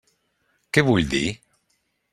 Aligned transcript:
Què 0.77 0.85
vull 0.89 1.05
dir? 1.15 1.23